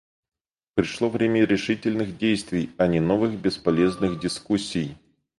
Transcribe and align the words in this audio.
Пришло 0.73 1.09
время 1.11 1.45
решительных 1.45 2.17
действий, 2.17 2.71
а 2.79 2.87
не 2.87 2.99
новых 2.99 3.39
бесполезных 3.39 4.19
дискуссий. 4.19 4.97